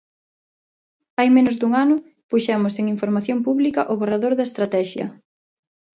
[1.17, 1.95] Hai menos dun ano
[2.29, 5.07] puxemos en información pública o borrador da estratexia.